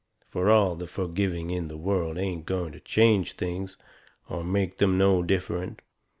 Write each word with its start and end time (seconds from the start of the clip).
Fur 0.31 0.49
all 0.49 0.73
the 0.75 0.87
forgiving 0.87 1.51
in 1.51 1.67
the 1.67 1.77
world 1.77 2.17
ain't 2.17 2.47
going 2.47 2.71
to 2.71 2.79
change 2.79 3.33
things, 3.33 3.77
or 4.27 4.43
make 4.43 4.79
them 4.79 4.97
no 4.97 5.21
different. 5.21 5.83